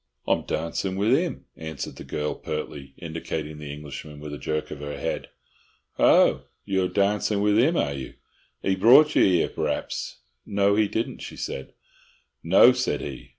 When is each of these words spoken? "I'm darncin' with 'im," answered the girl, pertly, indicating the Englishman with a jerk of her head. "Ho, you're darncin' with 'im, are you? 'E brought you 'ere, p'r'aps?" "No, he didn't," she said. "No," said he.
"I'm 0.27 0.41
darncin' 0.45 0.95
with 0.97 1.13
'im," 1.15 1.45
answered 1.55 1.97
the 1.97 2.03
girl, 2.03 2.33
pertly, 2.33 2.95
indicating 2.97 3.59
the 3.59 3.71
Englishman 3.71 4.19
with 4.19 4.33
a 4.33 4.39
jerk 4.39 4.71
of 4.71 4.79
her 4.79 4.97
head. 4.97 5.29
"Ho, 5.97 6.45
you're 6.65 6.87
darncin' 6.89 7.39
with 7.39 7.59
'im, 7.59 7.77
are 7.77 7.93
you? 7.93 8.15
'E 8.63 8.73
brought 8.77 9.15
you 9.15 9.23
'ere, 9.23 9.47
p'r'aps?" 9.49 10.15
"No, 10.43 10.73
he 10.73 10.87
didn't," 10.87 11.19
she 11.19 11.37
said. 11.37 11.73
"No," 12.41 12.71
said 12.71 13.01
he. 13.01 13.29